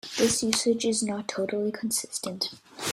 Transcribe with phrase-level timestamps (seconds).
[0.17, 2.55] This usage is not totally consistent.